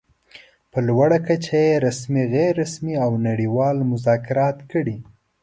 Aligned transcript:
په 0.71 0.79
لوړه 0.87 1.17
کچه 1.27 1.59
يې 1.67 1.75
رسمي، 1.85 2.23
غیر 2.33 2.53
رسمي 2.63 2.95
او 3.05 3.11
نړۍوال 3.27 3.77
مذاکرات 3.91 4.57
کړي. 4.71 4.97